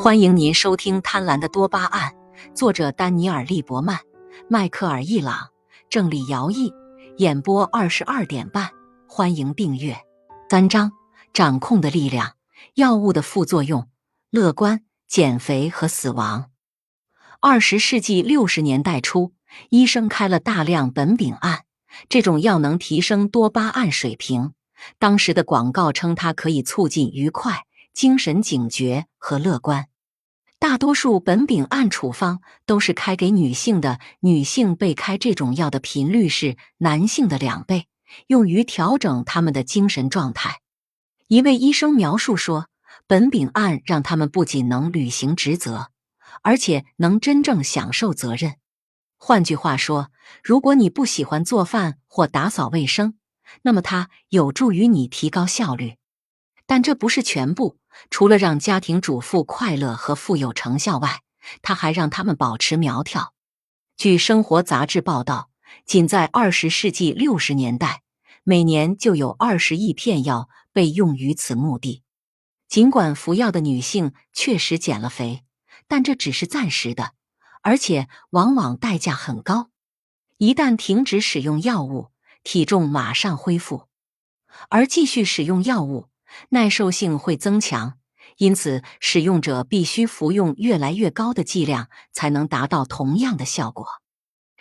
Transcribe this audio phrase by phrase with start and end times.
[0.00, 2.12] 欢迎您收听《贪婪的多巴胺》，
[2.54, 3.98] 作者丹尼尔·利伯曼、
[4.48, 5.48] 迈克尔·易朗，
[5.90, 6.72] 郑理尧译，
[7.16, 8.70] 演播二十二点半。
[9.08, 9.98] 欢迎订阅。
[10.48, 10.92] 三章：
[11.34, 12.34] 掌控的力量、
[12.74, 13.88] 药物的副作用、
[14.30, 16.50] 乐观、减肥和死亡。
[17.40, 19.32] 二十世纪六十年代初，
[19.68, 21.64] 医生开了大量苯丙胺，
[22.08, 24.52] 这种药能提升多巴胺水平。
[25.00, 27.64] 当时的广告称它可以促进愉快。
[27.94, 29.87] 精神警觉和乐观，
[30.60, 37.86] 大多数苯丙胺处方都是开给女性的，女性被开这种药的频率是男性的两倍，
[38.26, 40.60] 用于调整他们的精神状态。
[41.28, 42.66] 一位医生描述说，
[43.06, 45.90] 苯丙胺让他们不仅能履行职责，
[46.42, 48.56] 而且能真正享受责任。
[49.16, 50.10] 换句话说，
[50.42, 53.14] 如果你不喜欢做饭或打扫卫生，
[53.62, 55.94] 那么它有助于你提高效率。
[56.66, 57.78] 但这不是全部。
[58.10, 61.22] 除了让家庭主妇快乐和富有成效外，
[61.62, 63.34] 它还让他们保持苗条。
[63.96, 65.50] 据《生活》杂志报道，
[65.84, 68.02] 仅在二十世纪六十年代，
[68.44, 72.02] 每年就有二十亿片药被用于此目的。
[72.68, 75.42] 尽管服药的女性确实减了肥，
[75.86, 77.12] 但这只是暂时的，
[77.62, 79.70] 而且往往代价很高。
[80.36, 82.12] 一旦停止使用药物，
[82.44, 83.88] 体重马上恢复；
[84.68, 86.08] 而继续使用药物，
[86.50, 87.98] 耐受性会增强，
[88.36, 93.86] 因此使用者必须服用越来越高的剂量，才能达到同样的效果。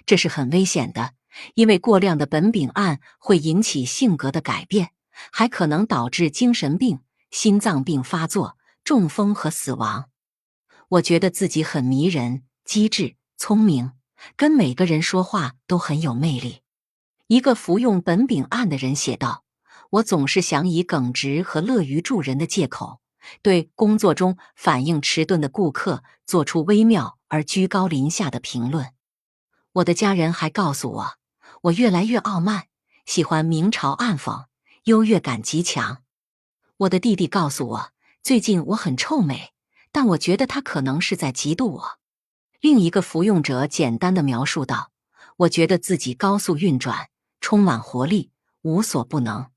[0.06, 1.12] 这是很危险的，
[1.54, 4.92] 因为过量的苯丙胺会引起性格的改变，
[5.32, 10.10] 还可能导致精神病、心脏病发作、中风和死亡。
[10.90, 13.92] 我觉得自己很迷人、机智、聪明，
[14.38, 16.62] 跟每个人说话都很有魅力。
[17.28, 19.44] 一个服用苯丙胺的人写道。
[19.90, 23.00] 我总是想以耿直和乐于助人的借口，
[23.42, 28.94] 对工作中反应迟钝的顾客做出微妙而居高临下的评论。
[29.74, 31.14] 我的家人还告诉我，
[31.64, 32.68] 我越来越傲慢，
[33.06, 34.46] 喜欢明嘲暗讽，
[34.86, 36.04] 优越感极强。
[36.78, 37.92] 我的弟弟告诉我，
[38.22, 39.54] 最近我很臭美，
[39.92, 42.00] 但我觉得他可能是在嫉妒我。
[42.60, 44.92] 另一个服用者简单的描述道
[45.38, 47.10] ：“我觉得自己高速运转，
[47.40, 48.32] 充满活力，
[48.64, 49.48] 无所不能。”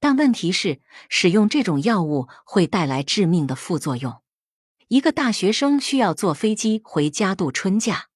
[0.00, 4.22] 但问题是，使用这种药物会带来致命的副作用。
[4.88, 8.06] 一个大学生需要坐飞机回家度春假，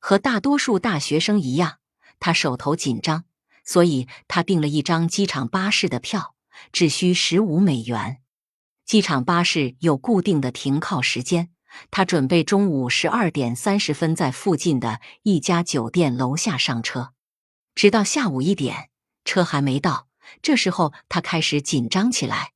[0.00, 1.78] 和大多数大学生一样，
[2.18, 3.24] 他手头紧张，
[3.64, 6.34] 所以他订了一张机场巴士的票，
[6.72, 8.20] 只需十五美元。
[8.84, 11.50] 机场巴士有固定的停靠时间，
[11.90, 17.12] 他准备中午十二点三十分在附近的一家酒店楼下上车，
[17.74, 18.88] 直到下午一点，
[19.24, 20.07] 车还没到。
[20.42, 22.52] 这时候他开始紧张起来。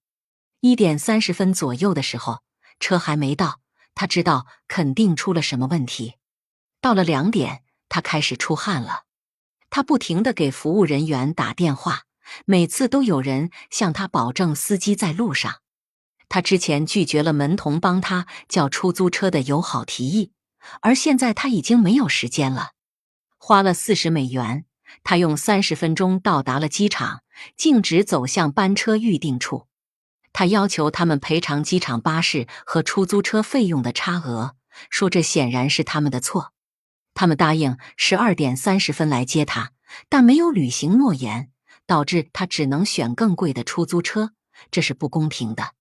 [0.61, 2.43] 一点三十分左右的时候，
[2.79, 3.61] 车还没到，
[3.95, 6.15] 他知道肯定出了什么问题。
[6.81, 9.05] 到了两点，他开始出汗了。
[9.71, 12.03] 他不停的给服务人员打电话，
[12.45, 15.61] 每次都有人向他保证司机在路上。
[16.29, 20.33] 他之前拒绝了门童帮他叫出租车的友好提议，
[20.81, 22.73] 而现在他已经没有时间了。
[23.37, 24.65] 花了四十美元。
[25.05, 27.23] 他用三十分钟到达了机场，
[27.57, 29.67] 径直走向班车预定处。
[30.33, 34.57] 他要求他们赔偿机场巴士和出租车费用的差额，
[34.89, 36.53] 说这显然是他们的错。
[37.15, 39.73] 他们答应十二点三十分来接他，
[40.09, 41.51] 但没有履行诺言，
[41.87, 44.33] 导致他只能选更贵的出租车。
[44.71, 45.75] 这是不公平的。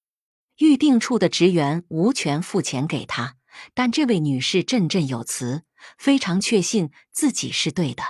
[0.57, 3.35] 预定处的职员无权付钱给他，
[3.73, 5.63] 但这位女士振振有词，
[5.97, 8.03] 非常确信自己是对的。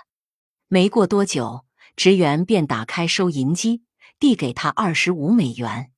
[0.73, 1.65] 没过多久，
[1.97, 3.81] 职员便打开收银机，
[4.21, 5.91] 递给他二十五美元。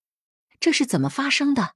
[0.60, 1.76] 这是怎么发生的？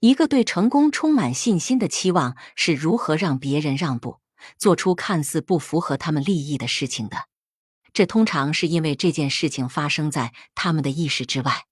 [0.00, 4.20] 一个对成功充满信心的期望是如何让别人让步，
[4.56, 7.18] 做出看似不符合他们利益的事情的？
[7.92, 11.66] 这通常是因为这件事情发生在他们的意识之外。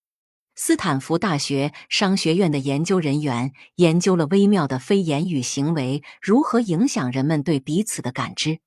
[0.57, 8.59] 斯坦福大学商学院的研究人员研究了微妙的非言语行为如何影响人们对彼此的感知。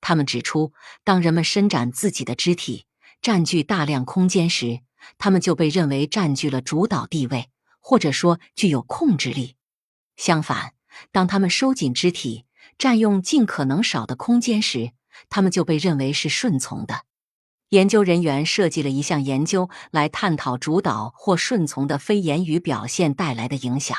[0.00, 0.72] 他们指出，
[1.04, 2.86] 当人们伸展自己的肢体，
[3.20, 4.80] 占据大量空间时，
[5.18, 7.50] 他们就被认为占据了主导地位，
[7.80, 9.56] 或者说具有控制力。
[10.16, 10.74] 相反，
[11.12, 12.44] 当他们收紧肢体，
[12.76, 14.92] 占用尽可能少的空间时，
[15.28, 17.02] 他们就被认为是顺从的。
[17.70, 23.96] 研究人员设计了一项研究来探讨主导或顺从的非言语表现带来的影响。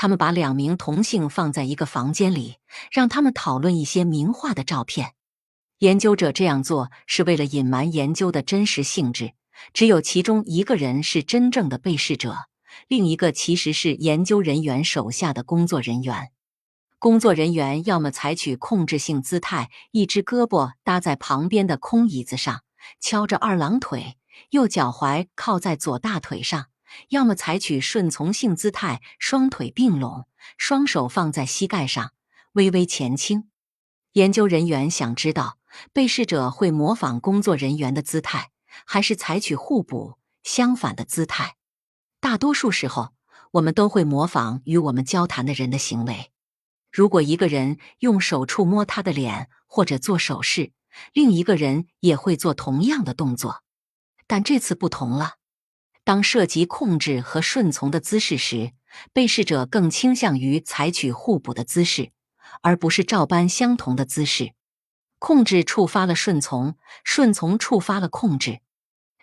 [0.00, 2.58] 他们把两名同性放在一个房间里，
[2.92, 5.14] 让他们讨论一些名画的照片。
[5.80, 9.32] 研究者这样做是为了隐瞒研究的真实性质，
[9.72, 12.36] 只有其中一个人是真正的被试者，
[12.86, 16.30] 另一个其实是研究人员手下的工作人员。
[17.00, 22.60] 工作人员要么采取控制性姿态，一只胳膊搭在旁边的空椅子上，
[23.00, 24.16] 敲着二郎腿，
[24.50, 26.66] 右脚踝靠在左大腿上；
[27.08, 30.26] 要么采取顺从性姿态，双腿并拢，
[30.56, 32.12] 双手放在膝盖上，
[32.52, 33.48] 微微前倾。
[34.12, 35.58] 研究人员想知道，
[35.92, 38.50] 被试者会模仿工作人员的姿态，
[38.84, 41.56] 还是采取互补、相反的姿态？
[42.20, 43.12] 大多数时候，
[43.52, 46.32] 我们都会模仿与我们交谈的人的行为。
[46.90, 50.72] 如果一个人用手触摸他的脸或者做手势，
[51.12, 53.62] 另一个人也会做同样的动作。
[54.26, 55.34] 但这次不同了，
[56.08, 58.72] 当涉及控制和顺从的姿势时，
[59.12, 62.12] 被试者更倾向于采取互补的姿势，
[62.62, 64.54] 而不是照搬相同的姿势。
[65.18, 68.60] 控制触发了顺从，顺从触发了控制，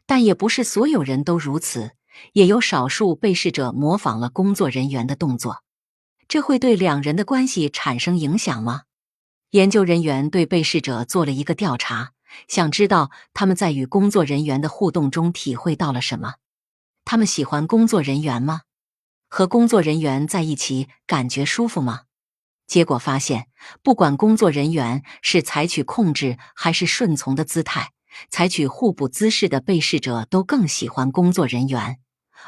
[0.06, 1.94] 但也不是所有人都如此，
[2.34, 5.64] 也有少数被试者模仿了工作人员的动作。
[6.28, 8.84] 这会对两人的关系产生影响吗？
[9.50, 12.12] 研究人员对被试者做了一个调查，
[12.48, 16.36] 想知道他们在与工作人员的互动中体会到了什么。
[17.06, 18.62] 他们喜欢工作人员吗？
[19.30, 22.02] 和工作人员在一起感觉舒服吗？
[22.68, 23.48] 结果发现，
[23.84, 27.92] 不管工作人员是采取控制还是顺从的姿态，
[28.30, 32.00] 采取互补姿势的被试者都更喜欢工作人员，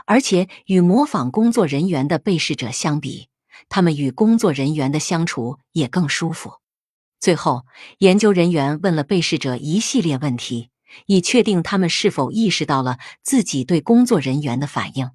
[0.06, 3.30] 而且与模仿工作人员的被试者相比。
[3.70, 6.54] 他们与工作人员的相处也更舒服。
[7.20, 7.66] 最后，
[7.98, 10.70] 研究人员问了被试者一系列问题，
[11.06, 15.12] 以确定他们是否意识到了自己对工作人员的反应。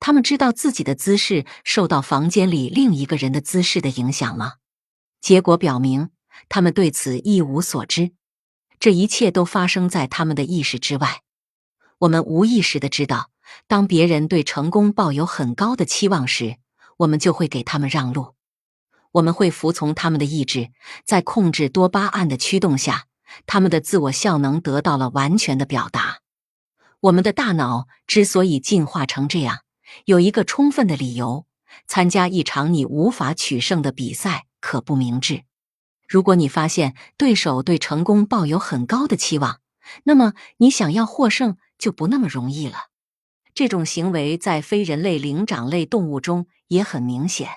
[0.00, 4.54] 他们知道自己的姿势受到房间里另一个人的姿势的影响吗？
[5.20, 6.10] 结果表明，
[6.48, 8.12] 他们对此一无所知。
[8.78, 11.22] 这一切都发生在他们的意识之外。
[11.98, 13.30] 我们无意识的知道，
[13.66, 16.56] 当别人对成功抱有很高的期望时。
[16.98, 18.36] 我们就会给他们让路，
[19.10, 20.70] 我们会服从他们的意志，
[21.04, 23.06] 在控制多巴胺的驱动下，
[23.46, 26.18] 他们的自我效能得到了完全的表达。
[27.00, 29.60] 我们的大脑之所以进化成这样，
[30.06, 31.46] 有一个充分的理由：
[31.86, 35.44] 参加一场你无法取胜的比赛可不明智。
[36.08, 39.60] 如果你发现对手对成功抱有很高的期望，
[40.04, 42.76] 那么你想要获胜就不那么容易了。
[43.54, 47.48] 这种行为在非人类灵长类动物中也很明显。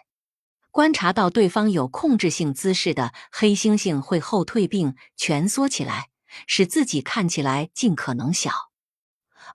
[0.77, 6.09] 观察到对方有控制性姿势的黑猩猩会后退并蜷缩起来，
[6.45, 8.51] 使自己看起来尽可能小；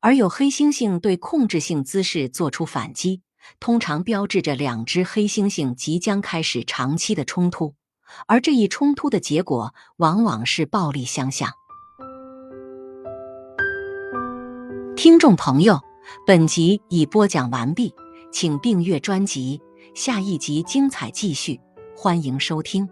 [0.00, 3.22] 而有黑猩猩对控制性姿势做出反击，
[3.60, 7.76] 通常标志着两只黑猩猩即将开始长期的冲突，
[8.26, 11.52] 而这一冲突的结果往往是暴力相向。
[14.96, 15.78] 听众朋友。
[16.26, 17.94] 本集已播讲完毕，
[18.32, 19.62] 请订阅专辑，
[19.94, 21.60] 下一集精彩继续，
[21.94, 22.88] 欢迎收听。